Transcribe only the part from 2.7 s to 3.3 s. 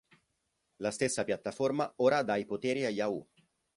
a Yahoo!